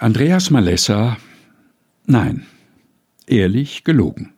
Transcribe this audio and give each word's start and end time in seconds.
Andreas 0.00 0.50
Malessa 0.50 1.16
Nein, 2.06 2.46
ehrlich 3.26 3.82
gelogen. 3.82 4.32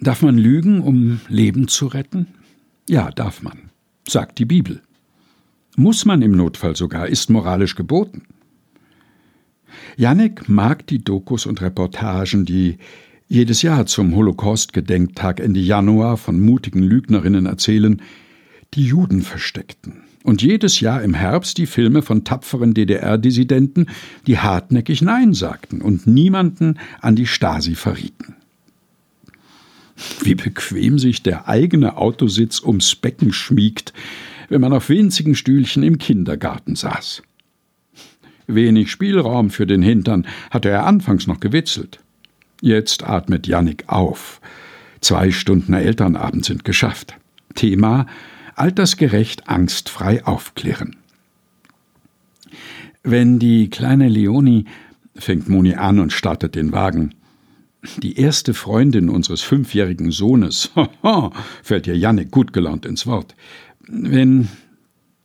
Darf 0.00 0.22
man 0.22 0.38
lügen, 0.38 0.80
um 0.80 1.20
Leben 1.28 1.68
zu 1.68 1.88
retten? 1.88 2.28
Ja, 2.88 3.10
darf 3.10 3.42
man, 3.42 3.68
sagt 4.08 4.38
die 4.38 4.46
Bibel. 4.46 4.80
Muss 5.76 6.06
man 6.06 6.22
im 6.22 6.32
Notfall 6.32 6.76
sogar, 6.76 7.08
ist 7.08 7.28
moralisch 7.28 7.74
geboten. 7.74 8.22
Jannik 9.98 10.48
mag 10.48 10.86
die 10.86 11.04
Dokus 11.04 11.44
und 11.44 11.60
Reportagen, 11.60 12.46
die 12.46 12.78
jedes 13.28 13.60
Jahr 13.60 13.84
zum 13.84 14.16
Holocaust-Gedenktag 14.16 15.40
Ende 15.40 15.60
Januar 15.60 16.16
von 16.16 16.40
mutigen 16.40 16.82
Lügnerinnen 16.82 17.44
erzählen, 17.44 18.00
die 18.72 18.86
Juden 18.86 19.20
versteckten 19.20 20.04
und 20.22 20.42
jedes 20.42 20.80
Jahr 20.80 21.02
im 21.02 21.14
Herbst 21.14 21.58
die 21.58 21.66
Filme 21.66 22.02
von 22.02 22.24
tapferen 22.24 22.74
DDR-Dissidenten, 22.74 23.86
die 24.26 24.38
hartnäckig 24.38 25.02
Nein 25.02 25.32
sagten 25.34 25.80
und 25.80 26.06
niemanden 26.06 26.78
an 27.00 27.16
die 27.16 27.26
Stasi 27.26 27.74
verrieten. 27.74 28.36
Wie 30.22 30.34
bequem 30.34 30.98
sich 30.98 31.22
der 31.22 31.48
eigene 31.48 31.96
Autositz 31.96 32.60
ums 32.62 32.94
Becken 32.94 33.32
schmiegt, 33.32 33.92
wenn 34.48 34.60
man 34.60 34.72
auf 34.72 34.88
winzigen 34.88 35.34
Stühlchen 35.34 35.82
im 35.82 35.98
Kindergarten 35.98 36.74
saß. 36.74 37.22
Wenig 38.46 38.90
Spielraum 38.90 39.50
für 39.50 39.66
den 39.66 39.82
Hintern 39.82 40.26
hatte 40.50 40.70
er 40.70 40.86
anfangs 40.86 41.26
noch 41.26 41.40
gewitzelt. 41.40 42.00
Jetzt 42.60 43.04
atmet 43.04 43.46
Jannik 43.46 43.84
auf. 43.86 44.40
Zwei 45.00 45.30
Stunden 45.30 45.72
Elternabend 45.72 46.44
sind 46.44 46.64
geschafft. 46.64 47.14
Thema 47.54 48.06
altersgerecht 48.56 49.48
angstfrei 49.48 50.24
aufklären. 50.24 50.96
Wenn 53.02 53.38
die 53.38 53.70
kleine 53.70 54.08
Leonie, 54.08 54.66
fängt 55.16 55.48
Moni 55.48 55.74
an 55.74 55.98
und 55.98 56.12
startet 56.12 56.54
den 56.54 56.72
Wagen, 56.72 57.14
die 58.02 58.18
erste 58.18 58.52
Freundin 58.52 59.08
unseres 59.08 59.40
fünfjährigen 59.40 60.10
Sohnes, 60.10 60.70
fällt 61.62 61.86
ihr 61.86 61.96
Jannik 61.96 62.30
gut 62.30 62.52
gelaunt 62.52 62.84
ins 62.84 63.06
Wort, 63.06 63.34
wenn 63.88 64.48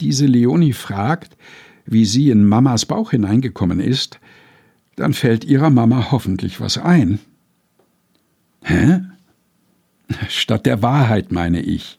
diese 0.01 0.25
Leonie 0.25 0.73
fragt, 0.73 1.37
wie 1.85 2.05
sie 2.05 2.29
in 2.29 2.45
Mamas 2.45 2.85
Bauch 2.85 3.11
hineingekommen 3.11 3.79
ist, 3.79 4.19
dann 4.95 5.13
fällt 5.13 5.43
ihrer 5.43 5.69
Mama 5.69 6.11
hoffentlich 6.11 6.59
was 6.61 6.77
ein. 6.77 7.19
Hä? 8.63 9.01
Statt 10.29 10.65
der 10.65 10.81
Wahrheit, 10.81 11.31
meine 11.31 11.61
ich. 11.61 11.97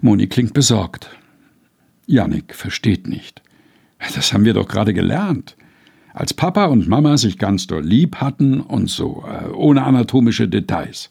Moni 0.00 0.26
klingt 0.26 0.54
besorgt. 0.54 1.10
Janik 2.06 2.54
versteht 2.54 3.06
nicht. 3.06 3.42
Das 4.14 4.32
haben 4.32 4.44
wir 4.44 4.54
doch 4.54 4.68
gerade 4.68 4.94
gelernt. 4.94 5.56
Als 6.14 6.34
Papa 6.34 6.66
und 6.66 6.88
Mama 6.88 7.16
sich 7.16 7.38
ganz 7.38 7.66
doll 7.66 7.84
lieb 7.84 8.16
hatten 8.16 8.60
und 8.60 8.88
so, 8.88 9.24
äh, 9.28 9.48
ohne 9.50 9.84
anatomische 9.84 10.48
Details. 10.48 11.10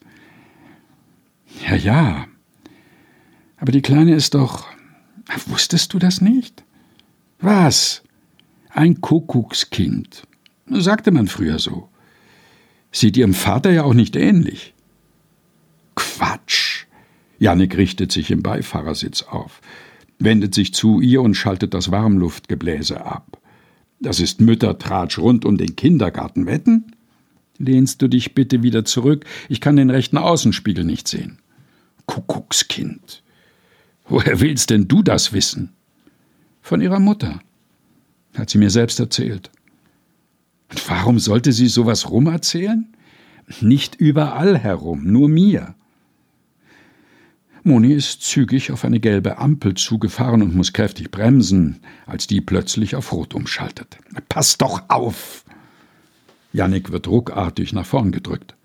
Ja, 1.66 1.76
ja. 1.76 2.26
Aber 3.58 3.72
die 3.72 3.82
Kleine 3.82 4.16
ist 4.16 4.34
doch. 4.34 4.66
Wusstest 5.48 5.94
du 5.94 6.00
das 6.00 6.22
nicht? 6.22 6.64
Was? 7.40 8.04
Ein 8.70 9.02
Kuckuckskind. 9.02 10.24
Sagte 10.70 11.12
man 11.12 11.28
früher 11.28 11.60
so. 11.60 11.90
Sieht 12.92 13.18
ihrem 13.18 13.34
Vater 13.34 13.72
ja 13.72 13.84
auch 13.84 13.94
nicht 13.94 14.16
ähnlich. 14.16 14.74
Quatsch. 15.96 16.67
Jannik 17.40 17.78
richtet 17.78 18.12
sich 18.12 18.32
im 18.32 18.42
Beifahrersitz 18.42 19.24
auf, 19.24 19.62
wendet 20.20 20.56
sich 20.56 20.74
zu 20.74 21.02
ihr 21.02 21.22
und 21.22 21.36
schaltet 21.36 21.74
das 21.74 21.92
Warmluftgebläse 21.92 23.06
ab. 23.06 23.40
Das 24.00 24.20
ist 24.20 24.42
Müttertratsch 24.42 25.18
rund 25.18 25.46
um 25.46 25.58
den 25.58 25.76
Kindergarten. 25.76 26.46
Wetten? 26.46 26.92
Lehnst 27.58 28.02
du 28.02 28.08
dich 28.08 28.36
bitte 28.36 28.62
wieder 28.62 28.86
zurück? 28.86 29.26
Ich 29.50 29.62
kann 29.62 29.76
den 29.76 29.90
rechten 29.90 30.18
Außenspiegel 30.18 30.84
nicht 30.84 31.08
sehen. 31.08 31.40
Kuckuckskind. 32.06 33.24
Woher 34.08 34.40
willst 34.40 34.70
denn 34.70 34.88
du 34.88 35.02
das 35.02 35.34
wissen? 35.34 35.74
Von 36.62 36.82
ihrer 36.82 37.00
Mutter. 37.00 37.42
Hat 38.36 38.50
sie 38.50 38.60
mir 38.60 38.70
selbst 38.70 39.00
erzählt. 39.00 39.50
Und 40.70 40.90
warum 40.90 41.20
sollte 41.20 41.52
sie 41.52 41.68
sowas 41.68 42.10
rumerzählen? 42.10 42.88
Nicht 43.62 43.96
überall 43.96 44.58
herum, 44.58 45.06
nur 45.06 45.30
mir. 45.30 45.76
Moni 47.68 47.92
ist 47.92 48.22
zügig 48.22 48.72
auf 48.72 48.86
eine 48.86 49.02
gelbe 49.02 49.40
Ampel 49.40 49.74
zugefahren 49.74 50.42
und 50.42 50.56
muss 50.56 50.72
kräftig 50.72 51.12
bremsen, 51.12 51.82
als 52.06 52.26
die 52.26 52.40
plötzlich 52.40 52.96
auf 52.96 53.12
Rot 53.12 53.36
umschaltet. 53.36 53.98
Pass 54.30 54.58
doch 54.58 54.84
auf! 54.88 55.44
Jannik 56.54 56.92
wird 56.94 57.10
ruckartig 57.10 57.74
nach 57.74 57.86
vorn 57.86 58.12
gedrückt. 58.12 58.56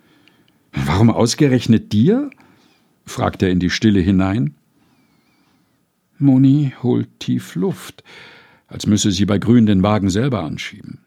Warum 0.72 1.10
ausgerechnet 1.10 1.92
dir? 1.92 2.30
fragt 3.04 3.42
er 3.42 3.50
in 3.50 3.58
die 3.58 3.70
Stille 3.70 3.98
hinein. 3.98 4.54
Moni 6.18 6.72
holt 6.82 7.08
tief 7.18 7.56
Luft, 7.56 8.04
als 8.68 8.86
müsse 8.86 9.10
sie 9.10 9.26
bei 9.26 9.38
Grün 9.38 9.66
den 9.66 9.82
Wagen 9.82 10.10
selber 10.10 10.44
anschieben. 10.44 11.00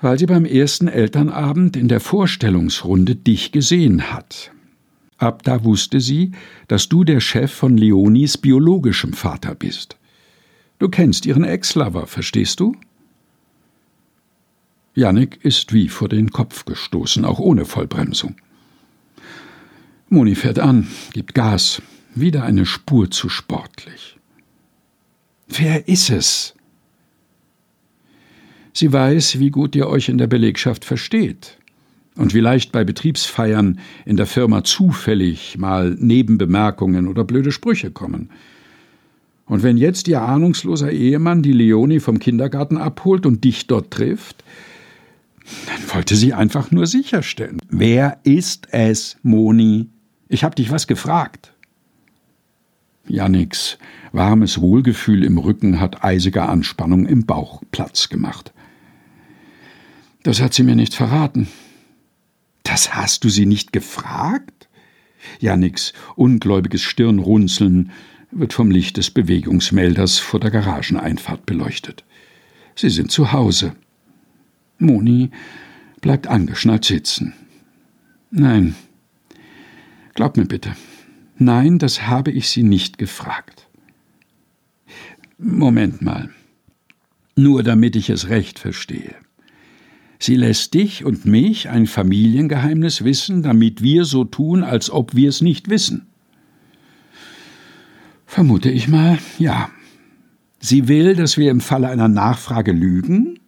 Weil 0.00 0.18
sie 0.18 0.26
beim 0.26 0.44
ersten 0.44 0.88
Elternabend 0.88 1.74
in 1.74 1.88
der 1.88 2.00
Vorstellungsrunde 2.00 3.16
dich 3.16 3.50
gesehen 3.50 4.12
hat, 4.12 4.51
Ab 5.22 5.44
da 5.44 5.62
wusste 5.62 6.00
sie, 6.00 6.32
dass 6.66 6.88
du 6.88 7.04
der 7.04 7.20
Chef 7.20 7.52
von 7.52 7.76
Leonis 7.76 8.36
biologischem 8.36 9.12
Vater 9.12 9.54
bist. 9.54 9.96
Du 10.80 10.88
kennst 10.88 11.26
ihren 11.26 11.44
Ex-Lover, 11.44 12.08
verstehst 12.08 12.58
du? 12.58 12.74
Jannik 14.96 15.38
ist 15.44 15.72
wie 15.72 15.88
vor 15.88 16.08
den 16.08 16.30
Kopf 16.32 16.64
gestoßen, 16.64 17.24
auch 17.24 17.38
ohne 17.38 17.66
Vollbremsung. 17.66 18.34
Moni 20.08 20.34
fährt 20.34 20.58
an, 20.58 20.88
gibt 21.12 21.36
Gas, 21.36 21.80
wieder 22.16 22.42
eine 22.42 22.66
Spur 22.66 23.08
zu 23.08 23.28
sportlich. 23.28 24.18
Wer 25.46 25.86
ist 25.86 26.10
es? 26.10 26.54
Sie 28.72 28.92
weiß, 28.92 29.38
wie 29.38 29.50
gut 29.50 29.76
ihr 29.76 29.86
euch 29.86 30.08
in 30.08 30.18
der 30.18 30.26
Belegschaft 30.26 30.84
versteht 30.84 31.61
und 32.16 32.32
vielleicht 32.32 32.72
bei 32.72 32.84
Betriebsfeiern 32.84 33.78
in 34.04 34.16
der 34.16 34.26
Firma 34.26 34.64
zufällig 34.64 35.56
mal 35.58 35.96
Nebenbemerkungen 35.98 37.08
oder 37.08 37.24
blöde 37.24 37.52
Sprüche 37.52 37.90
kommen. 37.90 38.30
Und 39.46 39.62
wenn 39.62 39.76
jetzt 39.76 40.08
ihr 40.08 40.22
ahnungsloser 40.22 40.90
Ehemann 40.90 41.42
die 41.42 41.52
Leonie 41.52 42.00
vom 42.00 42.18
Kindergarten 42.18 42.78
abholt 42.78 43.26
und 43.26 43.44
dich 43.44 43.66
dort 43.66 43.90
trifft, 43.90 44.44
dann 45.66 45.94
wollte 45.94 46.16
sie 46.16 46.32
einfach 46.32 46.70
nur 46.70 46.86
sicherstellen. 46.86 47.58
Wer 47.68 48.18
ist 48.22 48.68
es, 48.70 49.16
Moni? 49.22 49.88
Ich 50.28 50.44
hab 50.44 50.54
dich 50.54 50.70
was 50.70 50.86
gefragt. 50.86 51.52
Janniks 53.08 53.78
warmes 54.12 54.60
Wohlgefühl 54.60 55.24
im 55.24 55.38
Rücken 55.38 55.80
hat 55.80 56.04
eisige 56.04 56.48
Anspannung 56.48 57.06
im 57.06 57.26
Bauch 57.26 57.62
Platz 57.72 58.08
gemacht. 58.08 58.52
Das 60.22 60.40
hat 60.40 60.54
sie 60.54 60.62
mir 60.62 60.76
nicht 60.76 60.94
verraten. 60.94 61.48
Das 62.62 62.94
hast 62.94 63.24
du 63.24 63.28
sie 63.28 63.46
nicht 63.46 63.72
gefragt? 63.72 64.68
Janniks 65.40 65.92
ungläubiges 66.16 66.82
Stirnrunzeln 66.82 67.90
wird 68.30 68.52
vom 68.52 68.70
Licht 68.70 68.96
des 68.96 69.10
Bewegungsmelders 69.10 70.18
vor 70.18 70.40
der 70.40 70.50
Garageneinfahrt 70.50 71.46
beleuchtet. 71.46 72.04
Sie 72.74 72.90
sind 72.90 73.10
zu 73.10 73.32
Hause. 73.32 73.74
Moni 74.78 75.30
bleibt 76.00 76.26
angeschnallt 76.26 76.84
sitzen. 76.84 77.34
Nein, 78.30 78.74
glaub 80.14 80.36
mir 80.36 80.46
bitte. 80.46 80.74
Nein, 81.36 81.78
das 81.78 82.06
habe 82.06 82.30
ich 82.30 82.48
Sie 82.48 82.62
nicht 82.62 82.98
gefragt. 82.98 83.68
Moment 85.38 86.02
mal. 86.02 86.30
Nur 87.34 87.62
damit 87.62 87.96
ich 87.96 88.10
es 88.10 88.28
recht 88.28 88.58
verstehe. 88.58 89.16
Sie 90.22 90.36
lässt 90.36 90.74
dich 90.74 91.04
und 91.04 91.24
mich 91.26 91.68
ein 91.68 91.88
Familiengeheimnis 91.88 93.02
wissen, 93.02 93.42
damit 93.42 93.82
wir 93.82 94.04
so 94.04 94.22
tun, 94.22 94.62
als 94.62 94.88
ob 94.88 95.16
wir 95.16 95.28
es 95.28 95.40
nicht 95.40 95.68
wissen. 95.68 96.06
Vermute 98.24 98.70
ich 98.70 98.86
mal, 98.86 99.18
ja. 99.40 99.68
Sie 100.60 100.86
will, 100.86 101.16
dass 101.16 101.38
wir 101.38 101.50
im 101.50 101.58
Falle 101.58 101.88
einer 101.88 102.06
Nachfrage 102.06 102.70
lügen? 102.70 103.40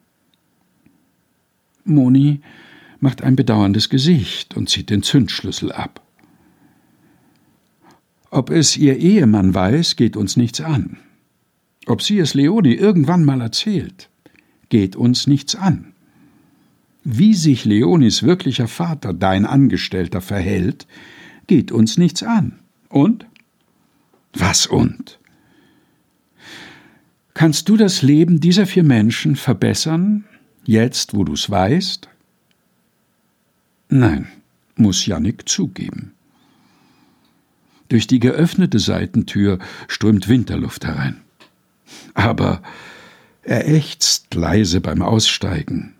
Moni 1.85 2.41
macht 2.99 3.23
ein 3.23 3.37
bedauerndes 3.37 3.88
Gesicht 3.88 4.56
und 4.56 4.69
zieht 4.69 4.91
den 4.91 5.05
Zündschlüssel 5.05 5.70
ab. 5.70 6.03
Ob 8.32 8.50
es 8.50 8.77
ihr 8.77 8.97
Ehemann 8.97 9.55
weiß, 9.55 9.94
geht 9.94 10.17
uns 10.17 10.37
nichts 10.37 10.61
an. 10.61 10.97
Ob 11.87 12.03
sie 12.03 12.19
es 12.19 12.35
Leonie 12.35 12.75
irgendwann 12.75 13.25
mal 13.25 13.41
erzählt, 13.41 14.11
geht 14.70 14.97
uns 14.97 15.29
nichts 15.29 15.55
an. 15.55 15.94
Wie 17.05 17.35
sich 17.35 17.67
Leonis 17.67 18.23
wirklicher 18.23 18.67
Vater, 18.67 19.12
dein 19.12 19.45
Angestellter, 19.45 20.23
verhält, 20.23 20.87
geht 21.47 21.71
uns 21.71 21.99
nichts 21.99 22.23
an. 22.23 22.59
Und? 22.89 23.27
Was 24.33 24.67
und? 24.67 25.19
Kannst 27.35 27.69
du 27.69 27.77
das 27.77 28.01
Leben 28.01 28.41
dieser 28.41 28.67
vier 28.67 28.85
Menschen 28.85 29.37
verbessern, 29.37 30.25
jetzt 30.65 31.15
wo 31.15 31.25
du's 31.25 31.51
weißt? 31.51 32.09
Nein, 33.91 34.29
muss 34.77 35.05
Jannik 35.05 35.47
zugeben. 35.49 36.12
Durch 37.89 38.06
die 38.06 38.19
geöffnete 38.19 38.79
Seitentür 38.79 39.59
strömt 39.89 40.29
Winterluft 40.29 40.87
herein. 40.87 41.21
Aber 42.15 42.62
er 43.43 43.69
ächzt 43.69 44.35
leise 44.35 44.81
beim 44.81 45.03
Aussteigen. 45.03 45.94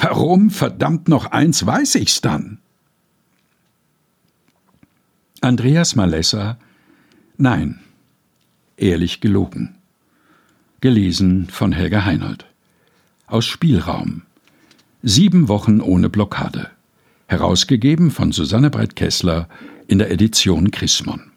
Warum, 0.00 0.50
verdammt 0.50 1.08
noch 1.08 1.26
eins, 1.26 1.64
weiß 1.64 1.96
ich's 1.96 2.20
dann? 2.20 2.58
Andreas 5.40 5.94
Malessa 5.94 6.58
Nein, 7.36 7.80
ehrlich 8.76 9.20
gelogen. 9.20 9.76
Gelesen 10.82 11.48
von 11.48 11.72
Helga 11.72 12.04
Heinold. 12.04 12.44
Aus 13.26 13.46
Spielraum. 13.46 14.22
Sieben 15.02 15.48
Wochen 15.48 15.80
ohne 15.80 16.10
Blockade. 16.10 16.70
Herausgegeben 17.26 18.10
von 18.10 18.32
Susanne 18.32 18.68
Breit-Kessler 18.68 19.48
in 19.86 19.98
der 19.98 20.10
Edition 20.10 20.70
Chrismon. 20.70 21.29